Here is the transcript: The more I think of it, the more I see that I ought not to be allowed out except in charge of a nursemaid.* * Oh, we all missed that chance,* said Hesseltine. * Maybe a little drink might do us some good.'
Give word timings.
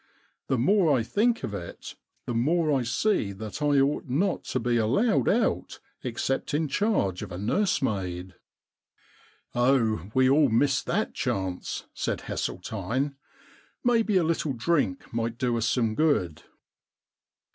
The 0.47 0.57
more 0.57 0.97
I 0.97 1.03
think 1.03 1.43
of 1.43 1.53
it, 1.53 1.93
the 2.25 2.33
more 2.33 2.71
I 2.71 2.81
see 2.81 3.33
that 3.33 3.61
I 3.61 3.79
ought 3.81 4.07
not 4.09 4.45
to 4.45 4.59
be 4.59 4.77
allowed 4.77 5.29
out 5.29 5.79
except 6.03 6.55
in 6.55 6.67
charge 6.67 7.21
of 7.21 7.31
a 7.31 7.37
nursemaid.* 7.37 8.33
* 8.97 9.53
Oh, 9.53 10.09
we 10.15 10.27
all 10.27 10.49
missed 10.49 10.87
that 10.87 11.13
chance,* 11.13 11.85
said 11.93 12.21
Hesseltine. 12.21 13.13
* 13.51 13.53
Maybe 13.83 14.17
a 14.17 14.23
little 14.23 14.53
drink 14.53 15.13
might 15.13 15.37
do 15.37 15.55
us 15.55 15.69
some 15.69 15.93
good.' 15.93 16.41